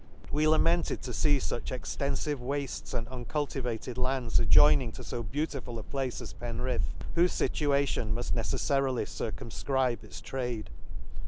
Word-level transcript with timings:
We 0.31 0.47
lamented 0.47 1.03
to 1.03 1.13
fee 1.13 1.37
filch 1.37 1.69
extenfive 1.69 2.37
w^fts 2.39 2.91
and 2.95 3.07
uncultivated 3.09 3.99
lands, 3.99 4.39
adjoining 4.39 4.91
to 4.93 5.03
fo 5.03 5.21
beautiful 5.21 5.77
a 5.77 5.83
place 5.83 6.19
as 6.21 6.33
Penrith, 6.33 6.91
whofe 7.15 7.39
filia 7.51 7.85
tion 7.87 8.11
mull 8.15 8.23
neceffarily 8.23 9.05
circumfcribe 9.05 10.03
its 10.03 10.19
trade. 10.19 10.71